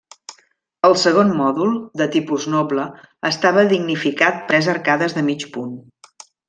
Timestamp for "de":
2.03-2.09, 5.21-5.29